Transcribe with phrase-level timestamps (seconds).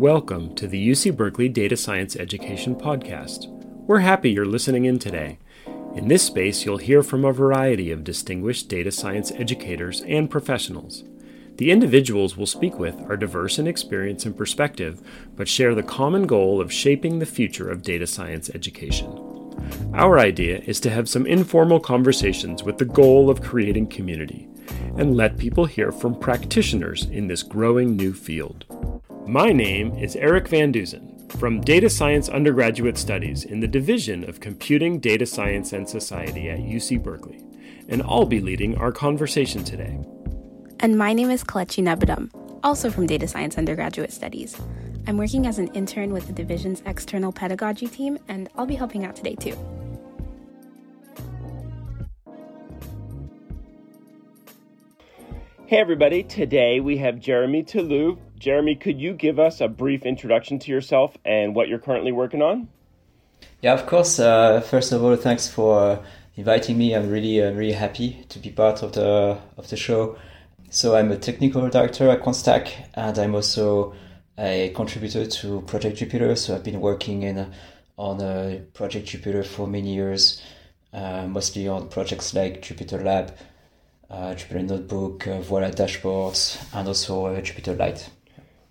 [0.00, 3.48] Welcome to the UC Berkeley Data Science Education Podcast.
[3.86, 5.38] We're happy you're listening in today.
[5.94, 11.04] In this space, you'll hear from a variety of distinguished data science educators and professionals.
[11.58, 15.02] The individuals we'll speak with are diverse in experience and perspective,
[15.36, 19.12] but share the common goal of shaping the future of data science education.
[19.92, 24.48] Our idea is to have some informal conversations with the goal of creating community
[24.96, 28.64] and let people hear from practitioners in this growing new field.
[29.30, 34.40] My name is Eric Van Dusen from Data Science Undergraduate Studies in the Division of
[34.40, 37.40] Computing, Data Science, and Society at UC Berkeley,
[37.88, 40.00] and I'll be leading our conversation today.
[40.80, 42.28] And my name is Kalechi Nabadam,
[42.64, 44.60] also from Data Science Undergraduate Studies.
[45.06, 49.04] I'm working as an intern with the division's external pedagogy team, and I'll be helping
[49.04, 49.56] out today too.
[55.68, 56.24] Hey, everybody.
[56.24, 58.18] Today we have Jeremy Tuloup.
[58.40, 62.40] Jeremy, could you give us a brief introduction to yourself and what you're currently working
[62.40, 62.68] on?
[63.60, 64.18] Yeah, of course.
[64.18, 66.02] Uh, first of all, thanks for
[66.36, 66.94] inviting me.
[66.94, 70.16] I'm really, uh, really happy to be part of the of the show.
[70.70, 73.94] So I'm a technical director at Quantstack, and I'm also
[74.38, 76.36] a contributor to Project Jupyter.
[76.38, 77.52] So I've been working in
[77.98, 80.42] on a Project Jupyter for many years,
[80.94, 83.36] uh, mostly on projects like Jupyter Lab,
[84.08, 88.08] uh, Jupyter Notebook, uh, Voila dashboards, and also uh, Jupyter Lite.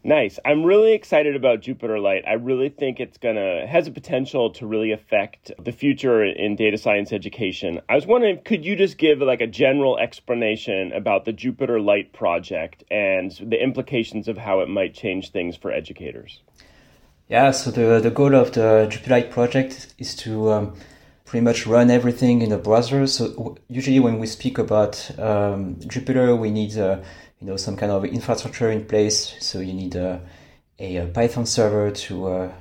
[0.03, 0.39] Nice.
[0.45, 2.23] I'm really excited about Jupyter Lite.
[2.25, 6.77] I really think it's gonna has a potential to really affect the future in data
[6.77, 7.81] science education.
[7.89, 12.13] I was wondering, could you just give like a general explanation about the Jupyter Lite
[12.13, 16.41] project and the implications of how it might change things for educators?
[17.27, 17.51] Yeah.
[17.51, 20.75] So the the goal of the Jupyter Lite project is to um,
[21.25, 23.05] pretty much run everything in a browser.
[23.05, 27.01] So usually when we speak about um, Jupyter, we need uh,
[27.39, 29.35] you know some kind of infrastructure in place.
[29.39, 30.21] So you need a,
[30.77, 32.51] a, Python server to uh,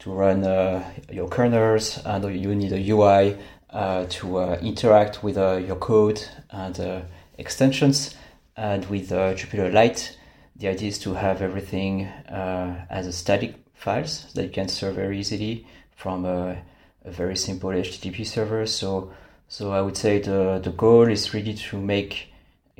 [0.00, 3.36] to run uh, your kernels, and you need a UI
[3.70, 7.04] uh, to interact with your code and
[7.38, 8.14] extensions.
[8.56, 10.18] And with Jupyter Lite,
[10.56, 15.18] the idea is to have everything as a static files that you can serve very
[15.18, 16.62] easily from a,
[17.04, 18.66] a very simple HTTP server.
[18.66, 19.12] So
[19.48, 22.31] so I would say the the goal is really to make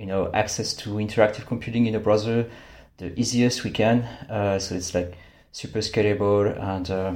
[0.02, 2.50] you know access to interactive computing in a browser
[2.98, 4.02] the easiest we can.
[4.28, 5.16] Uh, so it's like
[5.52, 7.14] super scalable, and uh,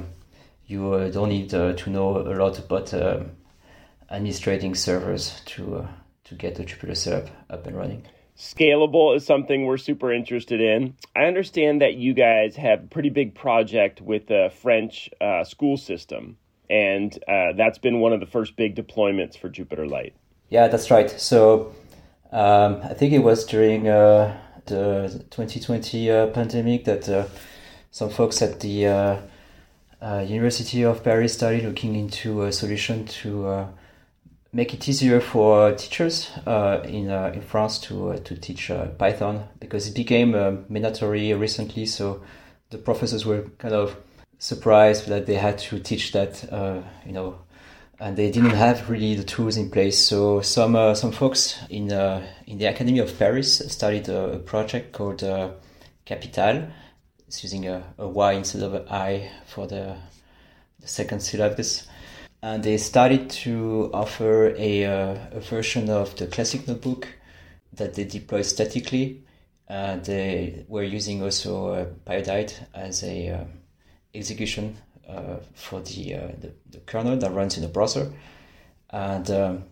[0.65, 3.31] you uh, don't need uh, to know a lot about um,
[4.09, 5.87] administrating servers to uh,
[6.25, 8.05] to get the Jupyter setup up and running.
[8.37, 10.95] Scalable is something we're super interested in.
[11.15, 15.75] I understand that you guys have a pretty big project with the French uh, school
[15.75, 16.37] system,
[16.69, 20.13] and that's been one of the first big deployments for Jupyter Lite.
[20.49, 21.09] Yeah, that's right.
[21.09, 21.73] So
[22.31, 27.25] um, I think it was during uh, the 2020 uh, pandemic that uh,
[27.91, 29.17] some folks at the uh,
[30.01, 33.67] uh, University of Paris started looking into a solution to uh,
[34.53, 40.31] make it easier for teachers in in France to to teach Python because it became
[40.69, 41.85] mandatory recently.
[41.85, 42.21] So
[42.69, 43.95] the professors were kind of
[44.39, 46.43] surprised that they had to teach that
[47.05, 47.39] you know
[47.99, 49.97] and they didn't have really the tools in place.
[49.97, 54.39] So some uh, some folks in uh, in the Academy of Paris started a, a
[54.39, 55.51] project called uh,
[56.05, 56.69] Capytale.
[57.27, 59.97] It's using a, a Y instead of an I for the
[60.79, 61.87] the second syllabus,
[62.41, 67.07] and they started to offer a uh, a version of the classic notebook
[67.73, 69.23] that they deploy statically.
[69.69, 73.43] They were using also uh, Pyodide as a uh,
[74.13, 78.11] execution uh, for the, uh, the, the kernel that runs in the browser,
[78.89, 79.63] and um,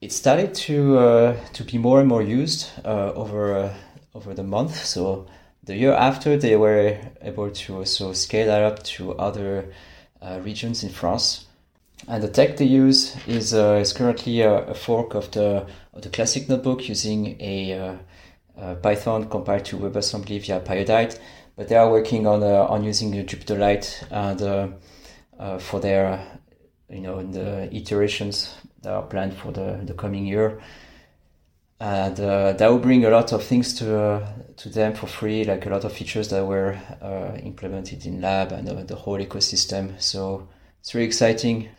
[0.00, 3.72] it started to uh, to be more and more used over
[4.14, 4.84] over the month.
[4.84, 5.26] So
[5.64, 9.72] the year after, they were able to also scale that up to other
[10.42, 11.46] regions in France.
[12.08, 16.02] And the tech they use is, uh, is currently a, a, fork of the of
[16.02, 17.96] the classic notebook using a, uh,
[18.58, 21.18] uh, Python compared to WebAssembly via Pyodide
[21.56, 24.68] but they are working on uh, on using Jupyter Lite and uh,
[25.38, 26.40] uh, for their
[26.88, 30.60] you know the iterations that are planned for the, the coming year
[31.82, 35.42] and uh, that will bring a lot of things to uh, to them for free,
[35.42, 40.00] like a lot of features that were uh, implemented in lab and the whole ecosystem.
[40.00, 40.46] So
[40.78, 41.70] it's really exciting,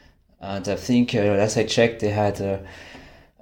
[0.41, 2.65] and I think as I checked, they had a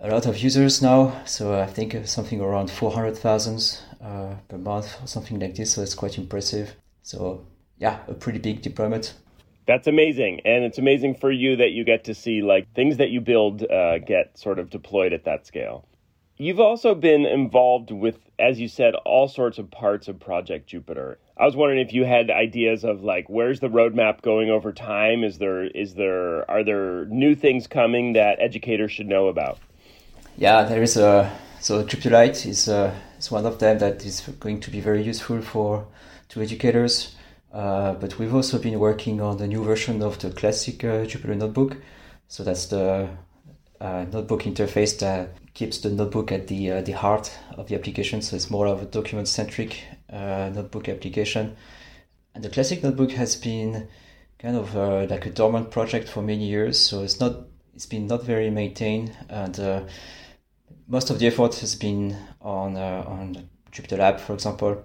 [0.03, 1.23] lot of users now.
[1.25, 5.73] So I think something around four hundred thousand uh, per month or something like this.
[5.73, 6.75] So it's quite impressive.
[7.03, 7.45] So
[7.77, 9.13] yeah, a pretty big deployment.
[9.67, 13.09] That's amazing, and it's amazing for you that you get to see like things that
[13.09, 15.85] you build uh, get sort of deployed at that scale.
[16.37, 21.17] You've also been involved with, as you said, all sorts of parts of Project Jupyter.
[21.37, 25.23] I was wondering if you had ideas of like where's the roadmap going over time?
[25.23, 29.59] Is there is there are there new things coming that educators should know about?
[30.35, 34.59] Yeah, there is a so Jupyter is uh, is one of them that is going
[34.59, 35.85] to be very useful for
[36.29, 37.15] to educators.
[37.53, 41.35] Uh, but we've also been working on the new version of the classic uh, Jupyter
[41.35, 41.77] Notebook.
[42.27, 43.09] So that's the
[43.81, 48.21] uh, notebook interface that keeps the notebook at the uh, the heart of the application.
[48.21, 51.55] So it's more of a document centric uh, notebook application.
[52.33, 53.87] And the classic notebook has been
[54.39, 56.79] kind of uh, like a dormant project for many years.
[56.79, 57.33] So it's not
[57.75, 59.59] it's been not very maintained, and
[60.91, 64.83] most of the effort has been on uh, on Jupyter Lab, for example.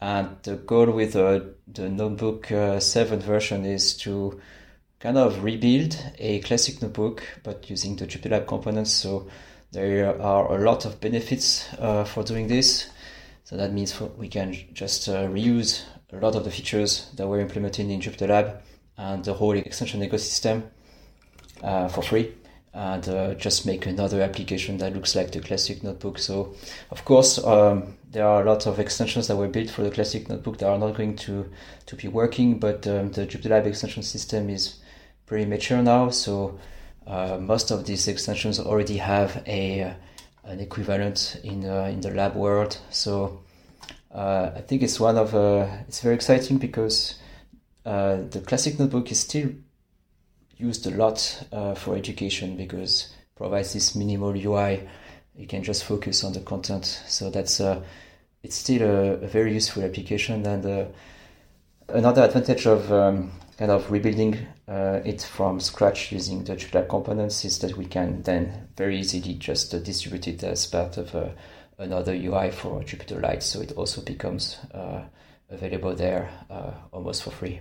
[0.00, 4.40] And the goal with the Notebook 7 version is to
[4.98, 8.92] kind of rebuild a classic notebook, but using the Jupyter Lab components.
[8.92, 9.28] So
[9.72, 12.88] there are a lot of benefits uh, for doing this.
[13.44, 15.82] So that means we can just uh, reuse
[16.12, 18.62] a lot of the features that were implemented in Jupyter Lab
[18.96, 20.62] and the whole extension ecosystem
[21.62, 22.32] uh, for free
[22.72, 26.18] and uh, just make another application that looks like the classic notebook.
[26.18, 26.54] So,
[26.90, 30.28] of course, um, there are a lot of extensions that were built for the classic
[30.28, 31.50] notebook that are not going to,
[31.86, 34.78] to be working, but um, the Jupyter Lab extension system is
[35.26, 36.10] pretty mature now.
[36.10, 36.58] So
[37.06, 39.94] uh, most of these extensions already have a
[40.44, 42.78] an equivalent in uh, in the lab world.
[42.90, 43.40] So
[44.12, 47.14] uh, I think it's one of uh, it's very exciting because
[47.84, 49.50] uh, the classic notebook is still
[50.60, 54.88] used a lot uh, for education because provides this minimal UI.
[55.34, 56.84] You can just focus on the content.
[57.06, 57.60] So that's
[58.42, 60.92] it's still a, a, very useful application and
[61.88, 67.58] another advantage of um, kind of rebuilding uh, it from scratch using the components is
[67.58, 71.28] that we can then very easily just uh, distribute it as part of uh,
[71.78, 73.42] another UI for Jupyter Lite.
[73.42, 75.02] So it also becomes uh,
[75.50, 77.60] available there uh, almost for free.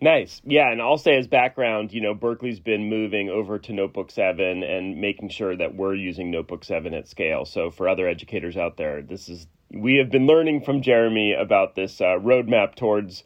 [0.00, 0.42] Nice.
[0.44, 4.62] Yeah, and I'll say as background, you know, Berkeley's been moving over to Notebook 7
[4.62, 7.46] and making sure that we're using Notebook 7 at scale.
[7.46, 11.74] So for other educators out there, this is we have been learning from Jeremy about
[11.74, 13.24] this uh, roadmap towards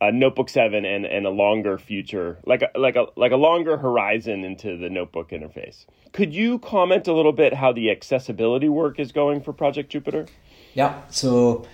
[0.00, 3.76] a Notebook Seven and, and a longer future, like a like a like a longer
[3.76, 5.84] horizon into the Notebook interface.
[6.12, 10.28] Could you comment a little bit how the accessibility work is going for Project Jupyter?
[10.74, 11.66] Yeah, so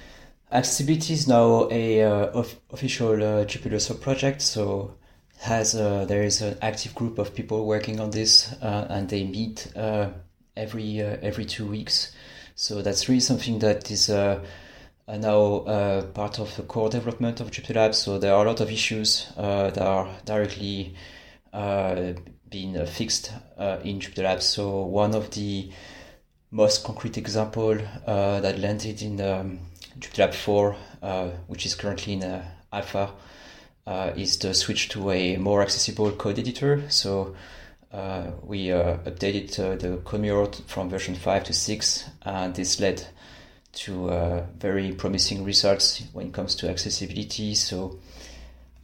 [0.51, 4.43] accessibility is now a uh, official uh, Jupyter sub project.
[4.43, 4.95] So
[5.41, 9.25] has uh, there is an active group of people working on this, uh, and they
[9.25, 10.09] meet uh,
[10.57, 12.15] every uh, every two weeks.
[12.55, 14.11] So that's really something that is
[15.09, 18.61] are now uh, part of the core development of Jupyter So there are a lot
[18.61, 20.95] of issues uh, that are directly
[21.53, 22.15] uh,
[22.49, 25.71] being uh, fixed uh, in Jupyter So one of the
[26.51, 27.77] most concrete example
[28.07, 29.61] uh, that landed in um,
[29.99, 30.73] Jupyter Lab 4,
[31.47, 33.11] which is currently in alpha,
[34.17, 36.83] is the switch to a more accessible code editor.
[36.89, 37.35] So
[38.43, 43.07] we updated the CodeMirror from version 5 to 6, and this led
[43.77, 47.55] to uh, very promising results when it comes to accessibility.
[47.55, 47.99] So,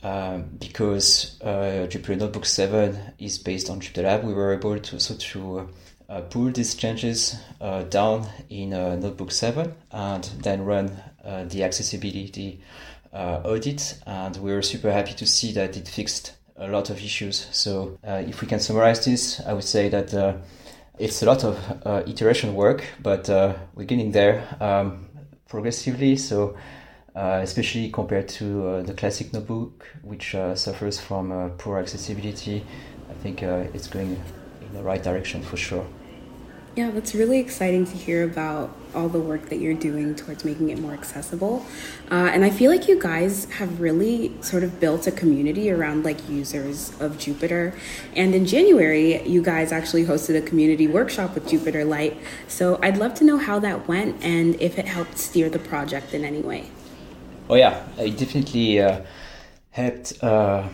[0.02, 4.96] um, because uh, Jupyter Notebook 7 is based on Jupyter Lab, we were able to
[4.96, 5.66] also to uh,
[6.30, 10.90] pull these changes uh, down in uh, Notebook 7 and then run
[11.24, 12.60] uh, the accessibility
[13.12, 13.98] audit.
[14.06, 17.48] And we were super happy to see that it fixed a lot of issues.
[17.52, 20.12] So, if we can summarize this, I would say that
[20.98, 25.08] it's a lot of uh, iteration work, but uh, we're getting there um,
[25.48, 26.16] progressively.
[26.16, 26.56] So,
[27.14, 32.64] uh, especially compared to uh, the classic notebook, which uh, suffers from uh, poor accessibility,
[33.10, 34.41] I think it's going in
[34.72, 35.86] the right direction for sure.
[36.74, 40.70] Yeah, that's really exciting to hear about all the work that you're doing towards making
[40.70, 41.66] it more accessible.
[42.10, 46.02] Uh, and I feel like you guys have really sort of built a community around
[46.02, 47.78] like users of Jupyter.
[48.16, 52.16] And in January, you guys actually hosted a community workshop with Jupyter Lite.
[52.48, 56.14] So I'd love to know how that went and if it helped steer the project
[56.14, 56.70] in any way.
[57.50, 59.02] Oh, yeah, it definitely uh,
[59.72, 60.24] helped.
[60.24, 60.68] Uh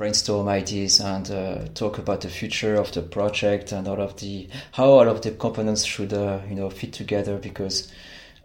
[0.00, 4.48] brainstorm ideas and uh, talk about the future of the project and all of the
[4.72, 7.92] how all of the components should uh, you know fit together because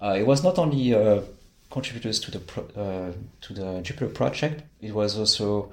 [0.01, 1.21] uh, it was not only uh,
[1.71, 4.63] contributors to the pro- uh, to the Jupyter project.
[4.81, 5.71] It was also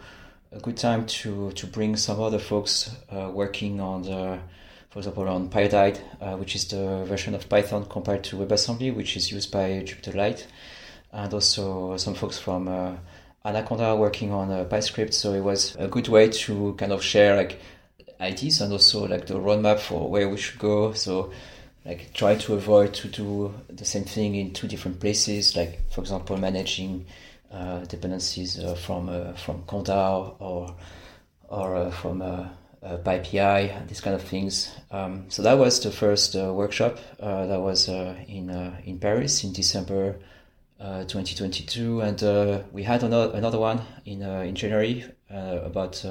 [0.53, 4.39] a good time to to bring some other folks uh, working on the
[4.91, 5.99] for example on Pyodide
[6.39, 10.47] which is the version of Python compared to WebAssembly which is used by Jupyter Lite.
[11.13, 12.69] And also some folks from
[13.45, 17.37] Anaconda working on a PyScript, so it was a good way to kind of share
[17.37, 17.61] like
[18.21, 20.93] ideas and also like the roadmap for where we should go.
[20.93, 21.33] So
[21.85, 25.57] like try to avoid to do the same thing in two different places.
[25.57, 27.07] Like for example, managing
[27.53, 30.75] uh, dependencies uh, from uh, from Conda or
[31.49, 32.49] or uh, from uh,
[32.83, 34.75] uh, PyPI, these kind of things.
[34.91, 36.99] Um, so that was the first workshop.
[37.19, 38.51] that was in
[38.85, 40.17] in Paris in December
[40.83, 46.05] 2022, and we had another another one in in January about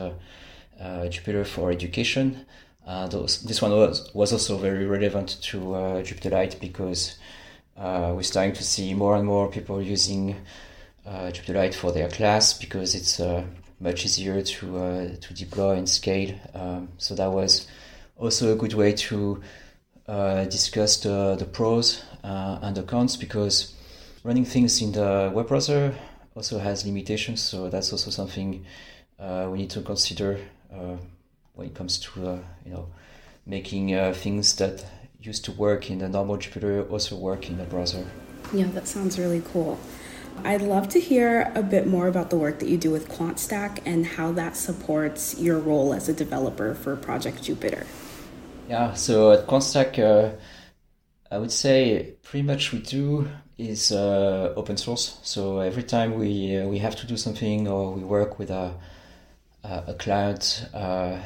[0.80, 2.46] Jupyter for education.
[2.86, 7.18] Uh, those, this one was, was also very relevant to uh, Jupyter Lite because
[7.78, 10.36] uh, we're starting to see more and more people using
[11.06, 13.44] uh, Lite for their class because it's uh,
[13.80, 16.36] much easier to uh, to deploy and scale.
[16.54, 17.68] Um, so that was
[18.18, 19.42] also a good way to
[20.08, 23.74] discuss the, the pros and the cons because
[24.24, 25.94] running things in the web browser
[26.36, 27.42] also has limitations.
[27.42, 28.66] So that's also something
[29.20, 30.40] we need to consider
[31.54, 32.88] when it comes to uh, you know
[33.46, 34.86] making uh, things that
[35.20, 38.06] used to work in the normal Jupyter also work in the browser.
[38.54, 39.80] Yeah, that sounds really cool.
[40.44, 43.82] I'd love to hear a bit more about the work that you do with QuantStack
[43.86, 47.86] and how that supports your role as a developer for Project Jupyter.
[48.68, 50.36] Yeah, so at QuantStack, uh,
[51.30, 53.28] I would say pretty much we do
[53.62, 55.20] is uh, open source.
[55.22, 58.74] So every time we uh, we have to do something or we work with a
[59.64, 61.20] a client, uh,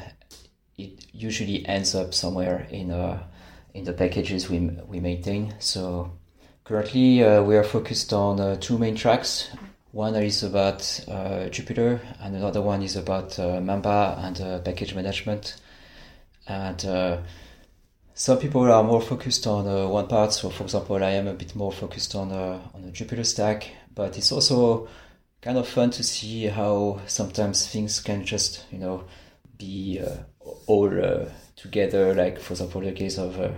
[0.76, 3.22] it usually ends up somewhere in uh,
[3.74, 5.54] in the packages we we maintain.
[5.58, 6.12] So
[6.64, 9.48] currently uh, we are focused on two main tracks.
[9.92, 10.80] One is about
[11.50, 15.56] Jupyter, and another one is about Mamba and package management.
[16.46, 16.84] And
[18.16, 20.32] some people are more focused on one part.
[20.32, 23.68] So, for example, I am a bit more focused on on the Jupyter stack.
[23.94, 24.88] But it's also
[25.42, 29.04] kind of fun to see how sometimes things can just you know
[29.58, 30.00] be
[30.66, 33.50] all uh, together, like for example the case of uh,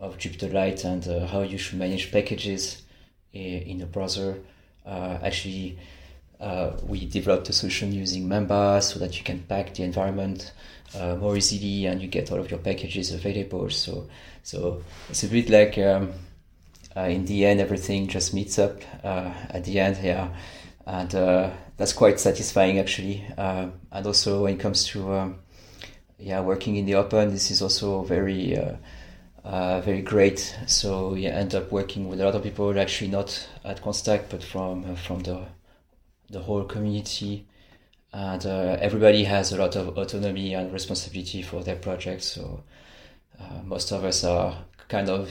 [0.00, 2.82] of Jupyter Lite and uh, how you should manage packages
[3.32, 4.38] in the browser.
[4.86, 5.78] actually,
[6.86, 10.52] we developed a solution using Mamba so that you can pack the environment
[10.94, 13.68] more easily and you get all of your packages available.
[13.70, 14.08] So,
[14.42, 16.12] so it's a bit like um,
[16.96, 19.98] in the end everything just meets up at the end.
[20.02, 20.30] Yeah
[20.88, 23.22] and uh, that's quite satisfying actually.
[23.36, 25.38] Uh, and also when it comes to um,
[26.18, 28.76] yeah, working in the open, this is also very, uh,
[29.44, 30.56] uh, very great.
[30.66, 34.42] So you end up working with a lot of people, actually not at QuantStack, but
[34.42, 35.46] from uh, from the
[36.30, 37.46] the whole community,
[38.12, 42.26] and uh, everybody has a lot of autonomy and responsibility for their projects.
[42.26, 42.62] So
[43.40, 45.30] uh, most of us are kind of,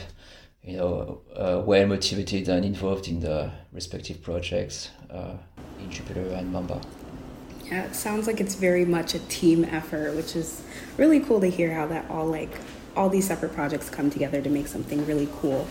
[0.63, 6.81] you know, uh, well motivated and involved in the respective projects in Jupyter and Mamba.
[7.65, 10.61] Yeah, it sounds like it's very much a team effort, which is
[10.97, 12.59] really cool to hear how that all like
[12.95, 15.67] all these separate projects come together to make something really cool.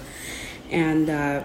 [0.70, 1.42] And uh,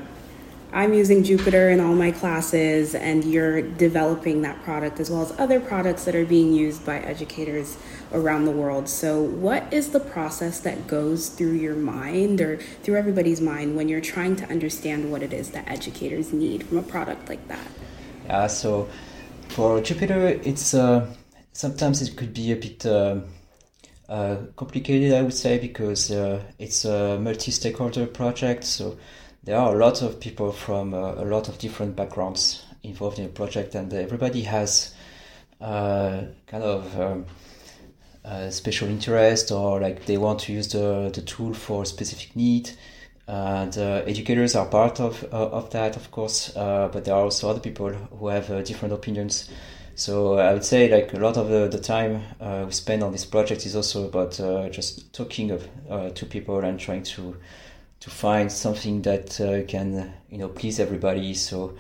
[0.74, 5.38] I'm using Jupyter in all my classes, and you're developing that product as well as
[5.38, 7.78] other products that are being used by educators
[8.14, 8.88] around the world.
[8.88, 13.90] So, what is the process that goes through your mind or through everybody's mind when
[13.90, 17.68] you're trying to understand what it is that educators need from a product like that?
[18.28, 18.88] Yeah, so
[19.50, 21.14] for Jupyter, it's uh,
[21.52, 23.20] sometimes it could be a bit uh,
[24.08, 28.64] uh, complicated, I would say, because uh, it's a multi-stakeholder project.
[28.64, 28.98] So
[29.44, 33.26] there are a lot of people from uh, a lot of different backgrounds involved in
[33.26, 34.94] the project, and everybody has
[35.60, 37.26] uh, kind of um,
[38.52, 42.72] special interest or like they want to use the, the tool for specific need
[43.28, 46.56] and uh, educators are part of uh, of that, of course.
[46.56, 49.50] Uh, but there are also other people who have different opinions.
[49.96, 53.12] So I would say like a lot of the, the time uh, we spend on
[53.12, 57.38] this project is also about uh, just talking of, uh, to people and trying to
[58.02, 59.36] to find something that
[59.68, 61.34] can you know please everybody.
[61.34, 61.76] So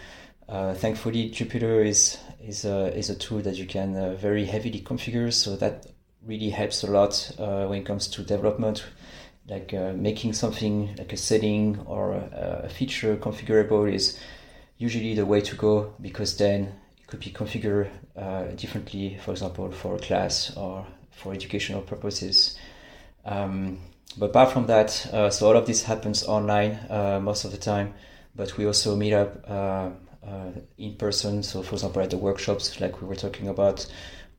[0.47, 5.33] thankfully Jupyter is is a, is a tool that you can very heavily configure.
[5.33, 5.87] So that
[6.25, 8.85] really helps a lot when it comes to development
[9.47, 14.19] like uh, making something like a setting or a, a, feature configurable is
[14.77, 19.71] usually the way to go because then it could be configured uh, differently, for example,
[19.71, 22.57] for a class or for educational purposes.
[23.25, 23.79] Um,
[24.17, 27.57] but apart from that, uh, so all of this happens online uh, most of the
[27.57, 27.93] time,
[28.35, 29.89] but we also meet up uh,
[30.25, 31.43] uh, in person.
[31.43, 33.85] So, for example, at the workshops, like we were talking about,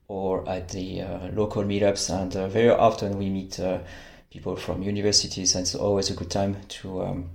[0.07, 1.01] or at the
[1.33, 3.59] local meetups, and very often we meet
[4.33, 7.29] people from universities, and it's always a good time to um,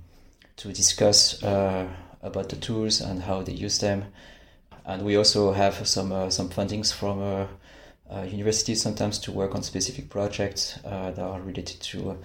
[0.57, 1.87] to discuss uh,
[2.21, 4.03] about the tools and how they use them.
[4.85, 7.47] And we also have some uh, some fundings from uh, uh
[8.11, 12.17] Uh, universities sometimes to work on specific projects uh, that are related to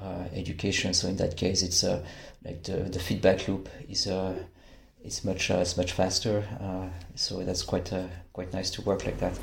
[0.00, 0.94] uh, education.
[0.94, 2.02] So in that case, it's uh,
[2.44, 4.08] like the, the feedback loop is
[5.04, 6.44] it's much it's much faster.
[7.14, 7.92] so that's quite
[8.32, 9.38] quite nice to work like that.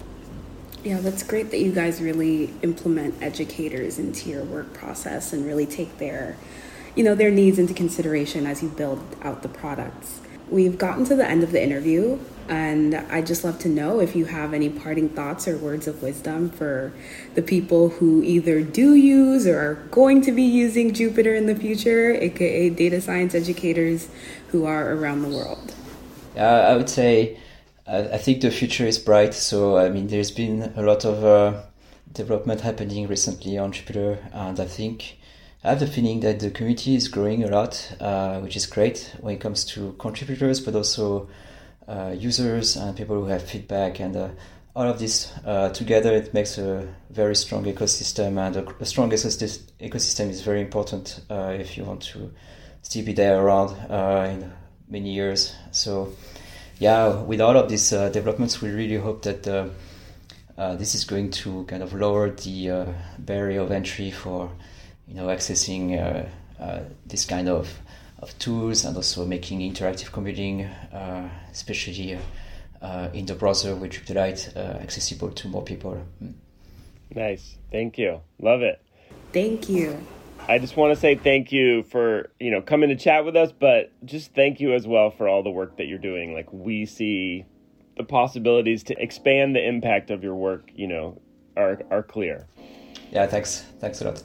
[0.86, 5.66] Yeah, that's great that you guys really implement educators into your work process and really
[5.66, 6.38] take their,
[6.96, 10.22] you know, their needs into consideration as you build out the products.
[10.50, 14.16] We've gotten to the end of the interview, and I'd just love to know if
[14.16, 16.94] you have any parting thoughts or words of wisdom for
[17.34, 21.56] the people who either do use or are going to be using Jupyter in the
[21.56, 24.08] future, aka data science educators
[24.50, 25.74] who are around the world.
[26.38, 27.40] Uh, I would say
[27.88, 29.34] I, think the future is bright.
[29.34, 31.62] So I mean, there's been a lot of uh,
[32.12, 35.18] development happening recently on Jupyter, and I think
[35.66, 39.12] I have the feeling that the community is growing a lot, uh, which is great
[39.20, 41.28] when it comes to contributors, but also
[41.88, 44.30] uh, users and people who have feedback and uh,
[44.76, 46.14] all of this uh, together.
[46.14, 51.58] It makes a very strong ecosystem, and a, a strong ecosystem is very important uh,
[51.60, 52.32] if you want to
[52.84, 53.76] still be there around
[54.30, 54.54] in
[54.88, 55.56] many years.
[55.72, 56.14] So
[56.78, 59.70] yeah, with all of these uh, developments, we really hope that uh,
[60.60, 62.86] uh, this is going to kind of lower the uh,
[63.18, 64.52] barrier of entry for
[65.08, 67.80] you know accessing uh, uh, this kind of
[68.20, 70.62] of tools and also making interactive computing,
[71.52, 72.18] especially
[73.14, 76.02] in the browser with Jupyter Lite, accessible to more people.
[76.24, 76.34] Mm.
[77.14, 78.82] Nice, thank you, love it.
[79.34, 80.00] Thank you.
[80.48, 83.52] I just want to say thank you for, you know, coming to chat with us,
[83.52, 86.34] but just thank you as well for all the work that you're doing.
[86.34, 87.46] Like we see
[87.98, 91.22] the possibilities to expand the impact of your work, you know,
[91.58, 92.48] are are clear.
[93.12, 93.62] Yeah, thanks.
[93.80, 94.24] Thanks a lot.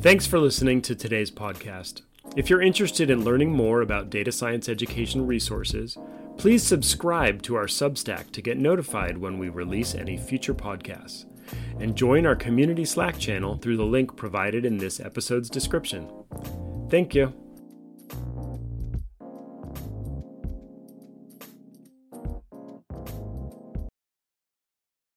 [0.00, 2.02] Thanks for listening to today's podcast.
[2.36, 5.98] If you're interested in learning more about data science education resources,
[6.40, 11.26] Please subscribe to our Substack to get notified when we release any future podcasts.
[11.78, 16.10] And join our community Slack channel through the link provided in this episode's description.
[16.88, 17.34] Thank you.